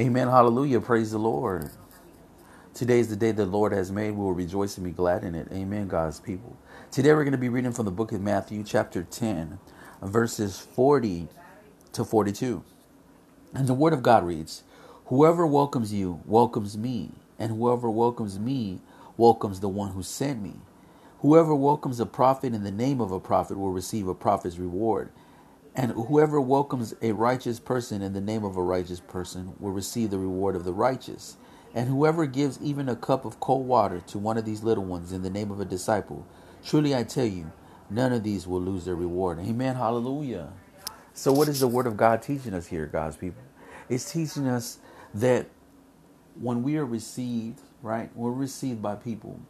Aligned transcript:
Amen. 0.00 0.28
Hallelujah. 0.28 0.80
Praise 0.80 1.12
the 1.12 1.18
Lord. 1.18 1.70
Today 2.74 3.00
is 3.00 3.08
the 3.08 3.16
day 3.16 3.32
the 3.32 3.46
Lord 3.46 3.72
has 3.72 3.92
made. 3.92 4.12
We 4.12 4.18
will 4.24 4.34
rejoice 4.34 4.76
and 4.78 4.84
be 4.86 4.92
glad 4.92 5.24
in 5.24 5.34
it. 5.34 5.48
Amen, 5.52 5.88
God's 5.88 6.20
people. 6.20 6.56
Today 6.90 7.10
we're 7.14 7.24
going 7.24 7.32
to 7.32 7.38
be 7.38 7.50
reading 7.50 7.72
from 7.72 7.86
the 7.86 7.92
book 7.92 8.12
of 8.12 8.20
Matthew, 8.22 8.64
chapter 8.64 9.02
10, 9.04 9.60
verses 10.02 10.58
40 10.58 11.28
to 11.92 12.04
42. 12.04 12.64
And 13.54 13.68
the 13.68 13.74
word 13.74 13.92
of 13.92 14.02
God 14.02 14.24
reads 14.26 14.64
Whoever 15.06 15.46
welcomes 15.46 15.92
you 15.92 16.22
welcomes 16.26 16.78
me, 16.78 17.12
and 17.38 17.52
whoever 17.52 17.90
welcomes 17.90 18.38
me 18.38 18.80
welcomes 19.16 19.60
the 19.60 19.68
one 19.68 19.92
who 19.92 20.02
sent 20.02 20.42
me. 20.42 20.54
Whoever 21.20 21.54
welcomes 21.54 22.00
a 22.00 22.06
prophet 22.06 22.54
in 22.54 22.64
the 22.64 22.72
name 22.72 23.00
of 23.00 23.12
a 23.12 23.20
prophet 23.20 23.58
will 23.58 23.72
receive 23.72 24.08
a 24.08 24.14
prophet's 24.14 24.58
reward. 24.58 25.10
And 25.74 25.92
whoever 25.92 26.40
welcomes 26.40 26.94
a 27.02 27.12
righteous 27.12 27.60
person 27.60 28.02
in 28.02 28.12
the 28.12 28.20
name 28.20 28.44
of 28.44 28.56
a 28.56 28.62
righteous 28.62 29.00
person 29.00 29.54
will 29.58 29.70
receive 29.72 30.10
the 30.10 30.18
reward 30.18 30.56
of 30.56 30.64
the 30.64 30.72
righteous. 30.72 31.36
And 31.74 31.88
whoever 31.88 32.26
gives 32.26 32.60
even 32.60 32.88
a 32.88 32.96
cup 32.96 33.24
of 33.24 33.40
cold 33.40 33.66
water 33.66 34.02
to 34.08 34.18
one 34.18 34.38
of 34.38 34.44
these 34.44 34.62
little 34.62 34.84
ones 34.84 35.12
in 35.12 35.22
the 35.22 35.30
name 35.30 35.50
of 35.50 35.60
a 35.60 35.64
disciple, 35.64 36.26
truly 36.64 36.94
I 36.94 37.04
tell 37.04 37.26
you, 37.26 37.52
none 37.88 38.12
of 38.12 38.22
these 38.22 38.46
will 38.46 38.60
lose 38.60 38.84
their 38.84 38.94
reward. 38.94 39.38
Amen. 39.40 39.76
Hallelujah. 39.76 40.52
So, 41.14 41.32
what 41.32 41.48
is 41.48 41.60
the 41.60 41.68
Word 41.68 41.86
of 41.86 41.96
God 41.96 42.22
teaching 42.22 42.54
us 42.54 42.66
here, 42.66 42.86
God's 42.86 43.16
people? 43.16 43.42
It's 43.88 44.12
teaching 44.12 44.48
us 44.48 44.78
that 45.14 45.46
when 46.40 46.62
we 46.62 46.76
are 46.76 46.86
received, 46.86 47.60
right, 47.82 48.10
we're 48.14 48.32
received 48.32 48.82
by 48.82 48.96
people, 48.96 49.40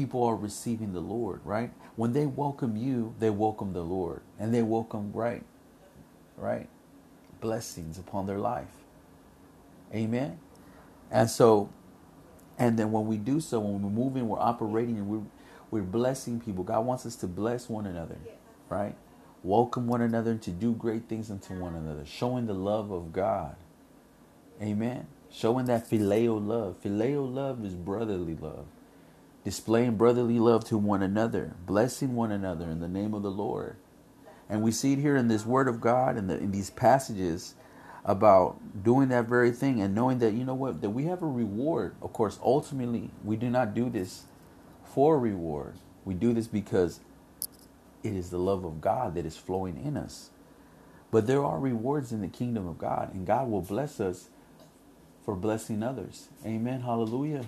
people 0.00 0.24
are 0.24 0.34
receiving 0.34 0.94
the 0.94 1.00
Lord, 1.00 1.42
right? 1.44 1.70
When 1.96 2.14
they 2.14 2.24
welcome 2.24 2.74
you, 2.74 3.14
they 3.18 3.28
welcome 3.28 3.74
the 3.74 3.82
Lord 3.82 4.22
and 4.38 4.54
they 4.54 4.62
welcome, 4.62 5.12
right, 5.12 5.44
right, 6.38 6.70
blessings 7.42 7.98
upon 7.98 8.26
their 8.26 8.38
life. 8.38 8.72
Amen. 9.94 10.38
And 11.10 11.28
so, 11.28 11.70
and 12.58 12.78
then 12.78 12.92
when 12.92 13.08
we 13.08 13.18
do 13.18 13.40
so, 13.40 13.60
when 13.60 13.82
we're 13.82 13.90
moving, 13.90 14.26
we're 14.28 14.40
operating, 14.40 14.96
and 14.96 15.08
we're 15.08 15.22
we're 15.70 15.82
blessing 15.82 16.40
people. 16.40 16.64
God 16.64 16.86
wants 16.86 17.04
us 17.04 17.16
to 17.16 17.26
bless 17.26 17.68
one 17.68 17.86
another, 17.86 18.16
right? 18.70 18.96
Welcome 19.42 19.86
one 19.86 20.00
another 20.00 20.32
and 20.32 20.42
to 20.44 20.50
do 20.50 20.72
great 20.72 21.08
things 21.10 21.30
unto 21.30 21.54
one 21.54 21.74
another, 21.76 22.06
showing 22.06 22.46
the 22.46 22.54
love 22.54 22.90
of 22.90 23.12
God. 23.12 23.56
Amen. 24.62 25.08
Showing 25.30 25.66
that 25.66 25.90
phileo 25.90 26.44
love. 26.44 26.76
Phileo 26.82 27.32
love 27.32 27.64
is 27.66 27.74
brotherly 27.74 28.36
love 28.36 28.66
displaying 29.44 29.96
brotherly 29.96 30.38
love 30.38 30.64
to 30.66 30.76
one 30.76 31.02
another, 31.02 31.54
blessing 31.66 32.14
one 32.14 32.30
another 32.30 32.70
in 32.70 32.80
the 32.80 32.88
name 32.88 33.14
of 33.14 33.22
the 33.22 33.30
Lord. 33.30 33.76
And 34.48 34.62
we 34.62 34.72
see 34.72 34.94
it 34.94 34.98
here 34.98 35.16
in 35.16 35.28
this 35.28 35.46
Word 35.46 35.68
of 35.68 35.80
God 35.80 36.16
and 36.16 36.30
in, 36.30 36.38
in 36.38 36.50
these 36.50 36.70
passages 36.70 37.54
about 38.04 38.82
doing 38.82 39.08
that 39.08 39.26
very 39.26 39.52
thing 39.52 39.80
and 39.80 39.94
knowing 39.94 40.18
that, 40.18 40.34
you 40.34 40.44
know 40.44 40.54
what, 40.54 40.80
that 40.80 40.90
we 40.90 41.04
have 41.04 41.22
a 41.22 41.26
reward. 41.26 41.94
Of 42.02 42.12
course, 42.12 42.38
ultimately, 42.42 43.10
we 43.24 43.36
do 43.36 43.50
not 43.50 43.74
do 43.74 43.88
this 43.88 44.24
for 44.84 45.18
reward. 45.18 45.74
We 46.04 46.14
do 46.14 46.32
this 46.32 46.46
because 46.46 47.00
it 48.02 48.14
is 48.14 48.30
the 48.30 48.38
love 48.38 48.64
of 48.64 48.80
God 48.80 49.14
that 49.14 49.26
is 49.26 49.36
flowing 49.36 49.82
in 49.84 49.96
us. 49.96 50.30
But 51.10 51.26
there 51.26 51.44
are 51.44 51.58
rewards 51.58 52.12
in 52.12 52.20
the 52.20 52.28
kingdom 52.28 52.66
of 52.66 52.78
God, 52.78 53.12
and 53.12 53.26
God 53.26 53.50
will 53.50 53.62
bless 53.62 54.00
us 54.00 54.28
for 55.24 55.34
blessing 55.34 55.82
others. 55.82 56.28
Amen. 56.44 56.80
Hallelujah. 56.80 57.44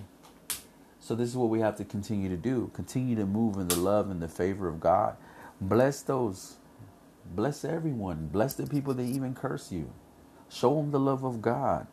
So 1.03 1.15
this 1.15 1.27
is 1.27 1.35
what 1.35 1.49
we 1.49 1.59
have 1.59 1.75
to 1.77 1.83
continue 1.83 2.29
to 2.29 2.37
do. 2.37 2.71
Continue 2.73 3.17
to 3.17 3.25
move 3.25 3.57
in 3.57 3.67
the 3.67 3.75
love 3.75 4.09
and 4.09 4.21
the 4.21 4.29
favor 4.29 4.69
of 4.69 4.79
God. 4.79 5.17
Bless 5.59 6.01
those. 6.01 6.55
Bless 7.35 7.65
everyone. 7.65 8.29
Bless 8.31 8.53
the 8.53 8.65
people 8.65 8.93
that 8.93 9.03
even 9.03 9.35
curse 9.35 9.69
you. 9.69 9.91
Show 10.49 10.75
them 10.75 10.91
the 10.91 11.01
love 11.01 11.25
of 11.25 11.41
God. 11.41 11.87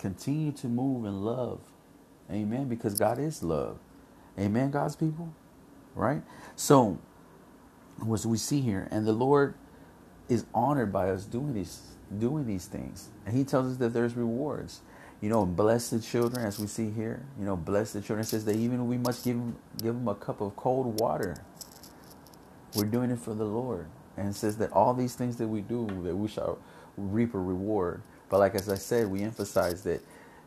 Continue 0.00 0.50
to 0.50 0.66
move 0.66 1.04
in 1.04 1.24
love. 1.24 1.60
Amen. 2.28 2.68
Because 2.68 2.98
God 2.98 3.20
is 3.20 3.44
love. 3.44 3.78
Amen, 4.36 4.72
God's 4.72 4.96
people. 4.96 5.32
Right? 5.94 6.22
So, 6.56 6.98
what 8.00 8.26
we 8.26 8.36
see 8.36 8.60
here, 8.60 8.88
and 8.90 9.06
the 9.06 9.12
Lord 9.12 9.54
is 10.28 10.44
honored 10.52 10.92
by 10.92 11.10
us 11.10 11.24
doing 11.24 11.54
these 11.54 11.82
doing 12.18 12.46
these 12.46 12.66
things. 12.66 13.10
And 13.24 13.36
He 13.36 13.44
tells 13.44 13.70
us 13.70 13.76
that 13.76 13.92
there's 13.92 14.16
rewards 14.16 14.80
you 15.20 15.30
know, 15.30 15.46
bless 15.46 15.90
the 15.90 16.00
children, 16.00 16.46
as 16.46 16.58
we 16.58 16.66
see 16.68 16.90
here. 16.90 17.24
You 17.38 17.46
know, 17.46 17.56
bless 17.56 17.92
the 17.92 18.00
children. 18.00 18.20
It 18.20 18.28
says 18.28 18.44
that 18.46 18.56
even 18.56 18.88
we 18.88 18.98
must 18.98 19.24
give 19.24 19.36
them, 19.36 19.56
give 19.82 19.94
them 19.94 20.08
a 20.08 20.14
cup 20.16 20.40
of 20.40 20.56
cold 20.56 21.00
water. 21.00 21.36
We're 22.74 22.84
doing 22.86 23.10
it 23.10 23.20
for 23.20 23.34
the 23.34 23.44
Lord. 23.44 23.88
And 24.16 24.28
it 24.30 24.34
says 24.36 24.58
that 24.58 24.72
all 24.72 24.94
these 24.94 25.14
things 25.16 25.36
that 25.38 25.48
we 25.48 25.62
do, 25.62 25.86
that 26.04 26.16
we 26.16 26.28
shall 26.28 26.58
reap 26.96 27.34
a 27.34 27.38
reward. 27.40 28.02
But 28.30 28.40
like 28.40 28.54
as 28.54 28.68
I 28.68 28.76
said, 28.76 29.08
we 29.10 29.22
emphasize 29.22 29.82
that, 29.84 30.02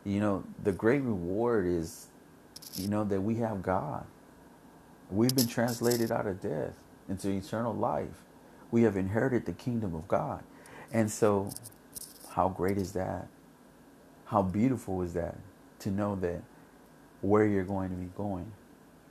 you 0.05 0.19
know, 0.21 0.43
the 0.63 0.71
great 0.73 1.01
reward 1.03 1.67
is, 1.67 2.07
you 2.75 2.88
know, 2.89 3.03
that 3.05 3.21
we 3.21 3.35
have 3.38 3.63
God. 3.63 4.05
We've 5.11 5.35
been 5.35 5.47
translated 5.47 6.11
out 6.11 6.27
of 6.27 6.41
death 6.41 6.75
into 7.09 7.29
eternal 7.29 7.73
life. 7.73 8.23
We 8.71 8.83
have 8.83 8.97
inherited 8.97 9.45
the 9.45 9.53
kingdom 9.53 9.95
of 9.95 10.07
God. 10.07 10.43
And 10.93 11.11
so, 11.11 11.49
how 12.31 12.49
great 12.49 12.77
is 12.77 12.93
that? 12.93 13.27
How 14.31 14.42
beautiful 14.42 15.02
is 15.02 15.14
that 15.16 15.36
to 15.80 15.92
know 15.92 16.16
that 16.16 16.42
where 17.19 17.46
you're 17.46 17.66
going 17.66 17.90
to 17.90 17.97
be 17.97 18.09
going 18.16 18.50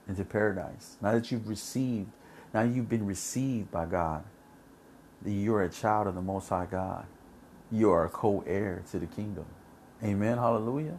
into 0.09 0.25
paradise. 0.25 0.97
Now 1.03 1.13
that 1.13 1.31
you've 1.31 1.47
received, 1.47 2.09
now 2.55 2.63
you've 2.63 2.89
been 2.89 3.05
received 3.05 3.71
by 3.71 3.85
God, 3.85 4.25
that 5.21 5.31
you're 5.31 5.63
a 5.63 5.69
child 5.69 6.07
of 6.07 6.15
the 6.15 6.23
Most 6.23 6.49
High 6.49 6.67
God. 6.71 7.05
You 7.71 7.91
are 7.91 8.07
a 8.07 8.09
co 8.09 8.43
heir 8.47 8.83
to 8.93 8.99
the 8.99 9.05
kingdom. 9.05 9.45
Amen. 10.03 10.39
Hallelujah. 10.39 10.97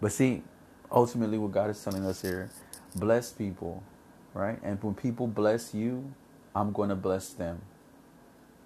But 0.00 0.10
see, 0.12 0.42
ultimately, 0.90 1.36
what 1.36 1.52
God 1.52 1.68
is 1.68 1.84
telling 1.84 2.06
us 2.06 2.22
here 2.22 2.48
bless 2.96 3.32
people, 3.32 3.82
right? 4.32 4.58
And 4.62 4.82
when 4.82 4.94
people 4.94 5.26
bless 5.26 5.74
you, 5.74 6.14
I'm 6.56 6.72
going 6.72 6.88
to 6.88 6.96
bless 6.96 7.34
them, 7.34 7.60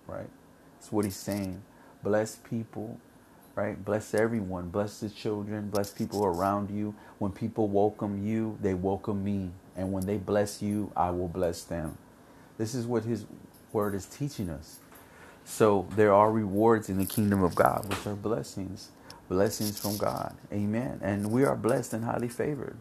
right? 0.06 0.30
That's 0.78 0.92
what 0.92 1.04
He's 1.04 1.16
saying. 1.16 1.60
Bless 2.04 2.36
people 2.36 3.00
right? 3.58 3.84
Bless 3.84 4.14
everyone. 4.14 4.70
Bless 4.70 5.00
the 5.00 5.10
children. 5.10 5.68
Bless 5.70 5.90
people 5.90 6.24
around 6.24 6.70
you. 6.70 6.94
When 7.18 7.32
people 7.32 7.68
welcome 7.68 8.24
you, 8.24 8.56
they 8.62 8.74
welcome 8.74 9.24
me. 9.24 9.50
And 9.76 9.92
when 9.92 10.06
they 10.06 10.16
bless 10.18 10.62
you, 10.62 10.92
I 10.96 11.10
will 11.10 11.28
bless 11.28 11.64
them. 11.64 11.98
This 12.56 12.76
is 12.76 12.86
what 12.86 13.04
His 13.04 13.26
Word 13.72 13.96
is 13.96 14.06
teaching 14.06 14.48
us. 14.48 14.78
So 15.44 15.88
there 15.96 16.14
are 16.14 16.30
rewards 16.32 16.88
in 16.88 16.98
the 16.98 17.06
kingdom 17.06 17.42
of 17.42 17.56
God, 17.56 17.86
which 17.88 18.06
are 18.06 18.14
blessings. 18.16 18.90
Blessings 19.28 19.80
from 19.80 19.98
God. 19.98 20.36
Amen. 20.52 21.00
And 21.02 21.32
we 21.32 21.44
are 21.44 21.56
blessed 21.56 21.94
and 21.94 22.04
highly 22.04 22.28
favored. 22.28 22.78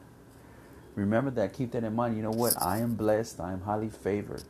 Remember 0.95 1.31
that. 1.31 1.53
Keep 1.53 1.71
that 1.73 1.83
in 1.85 1.95
mind. 1.95 2.17
You 2.17 2.23
know 2.23 2.31
what? 2.31 2.55
I 2.61 2.79
am 2.79 2.95
blessed. 2.95 3.41
I 3.41 3.53
am 3.53 3.61
highly 3.61 3.89
favored. 3.89 4.43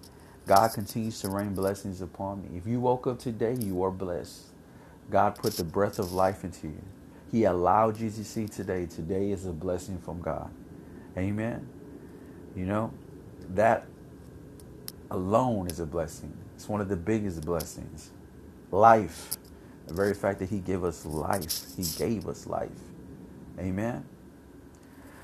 God 0.48 0.74
continues 0.74 1.22
to 1.22 1.30
rain 1.30 1.56
blessings 1.56 2.02
upon 2.02 2.44
me. 2.44 2.58
If 2.58 2.68
you 2.68 2.82
woke 2.82 3.08
up 3.08 3.20
today, 3.20 3.56
you 3.60 3.84
are 3.84 3.92
blessed. 3.92 4.44
God 5.10 5.36
put 5.36 5.54
the 5.54 5.64
breath 5.64 6.00
of 6.00 6.12
life 6.12 6.44
into 6.44 6.68
you. 6.68 6.82
He 7.32 7.44
allowed 7.44 8.00
you 8.00 8.10
to 8.10 8.24
see 8.24 8.48
today. 8.48 8.86
Today 8.86 9.32
is 9.32 9.46
a 9.46 9.52
blessing 9.54 10.00
from 10.00 10.22
God. 10.22 10.50
Amen. 11.18 11.68
You 12.56 12.66
know, 12.66 12.94
that 13.50 13.86
alone 15.12 15.68
is 15.68 15.80
a 15.80 15.86
blessing. 15.86 16.36
It's 16.56 16.68
one 16.68 16.82
of 16.82 16.90
the 16.90 16.96
biggest 16.96 17.46
blessings. 17.46 18.12
Life. 18.72 19.38
The 19.88 19.94
very 19.94 20.14
fact 20.14 20.40
that 20.40 20.50
He 20.50 20.60
gave 20.60 20.84
us 20.84 21.06
life. 21.06 21.76
He 21.76 21.84
gave 21.98 22.28
us 22.28 22.48
life. 22.48 22.70
Amen. 23.60 24.06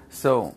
So 0.10 0.56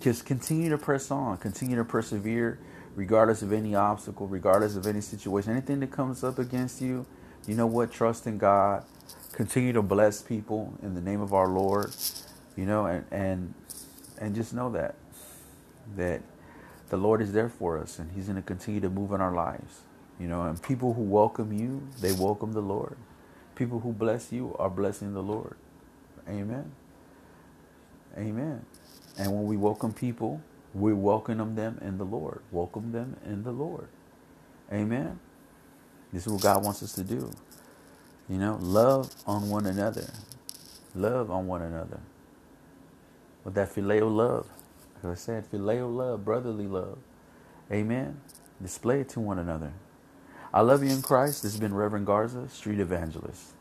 just 0.00 0.26
continue 0.26 0.70
to 0.70 0.78
press 0.78 1.10
on, 1.10 1.36
continue 1.38 1.76
to 1.76 1.84
persevere, 1.84 2.58
regardless 2.94 3.42
of 3.42 3.52
any 3.52 3.74
obstacle, 3.74 4.26
regardless 4.26 4.76
of 4.76 4.86
any 4.86 5.00
situation, 5.00 5.52
anything 5.52 5.80
that 5.80 5.90
comes 5.90 6.24
up 6.24 6.38
against 6.38 6.80
you 6.80 7.06
you 7.46 7.54
know 7.56 7.66
what? 7.66 7.92
Trust 7.92 8.26
in 8.26 8.38
God. 8.38 8.84
Continue 9.32 9.72
to 9.74 9.82
bless 9.82 10.22
people 10.22 10.74
in 10.82 10.94
the 10.94 11.02
name 11.02 11.20
of 11.20 11.34
our 11.34 11.48
Lord. 11.48 11.94
You 12.56 12.66
know, 12.66 12.86
and 12.86 13.04
and 13.10 13.54
and 14.20 14.34
just 14.34 14.54
know 14.54 14.70
that 14.72 14.96
that 15.96 16.22
the 16.90 16.96
Lord 16.98 17.22
is 17.22 17.32
there 17.32 17.48
for 17.50 17.78
us 17.78 17.98
and 17.98 18.12
He's 18.12 18.26
going 18.26 18.36
to 18.36 18.42
continue 18.42 18.80
to 18.80 18.90
move 18.90 19.12
in 19.12 19.20
our 19.20 19.34
lives. 19.34 19.82
You 20.20 20.28
know, 20.28 20.42
and 20.44 20.62
people 20.62 20.94
who 20.94 21.02
welcome 21.02 21.52
you, 21.52 21.88
they 22.00 22.12
welcome 22.12 22.52
the 22.52 22.62
Lord. 22.62 22.96
People 23.56 23.80
who 23.80 23.92
bless 23.92 24.32
you 24.32 24.56
are 24.58 24.70
blessing 24.70 25.14
the 25.14 25.22
Lord. 25.22 25.56
Amen. 26.28 26.72
Amen. 28.18 28.66
And 29.18 29.32
when 29.32 29.46
we 29.46 29.56
welcome 29.56 29.92
people, 29.92 30.42
we 30.74 30.92
welcome 30.94 31.56
them 31.56 31.78
in 31.82 31.98
the 31.98 32.04
Lord. 32.04 32.42
Welcome 32.52 32.92
them 32.92 33.16
in 33.26 33.44
the 33.44 33.52
Lord. 33.52 33.88
Amen. 34.72 35.20
This 36.14 36.26
is 36.28 36.32
what 36.34 36.42
God 36.42 36.64
wants 36.64 36.82
us 36.84 36.94
to 36.94 37.04
do. 37.04 37.32
You 38.28 38.38
know, 38.38 38.58
love 38.62 39.12
on 39.26 39.50
one 39.50 39.66
another. 39.66 40.10
Love 40.94 41.30
on 41.30 41.46
one 41.46 41.62
another. 41.62 42.00
With 43.44 43.54
that 43.54 43.70
filial 43.70 44.10
love. 44.10 44.48
Like 45.02 45.12
I 45.14 45.16
said, 45.16 45.46
filial 45.46 45.90
love, 45.90 46.24
brotherly 46.24 46.68
love. 46.68 46.98
Amen. 47.72 48.20
Display 48.62 49.02
it 49.02 49.10
to 49.10 49.20
one 49.20 49.38
another. 49.40 49.72
I 50.54 50.62
love 50.62 50.84
you 50.84 50.90
in 50.90 51.02
Christ. 51.02 51.44
This 51.44 51.54
has 51.54 51.60
been 51.60 51.74
Reverend 51.74 52.06
Garza, 52.06 52.48
Street 52.50 52.80
Evangelist. 52.80 53.53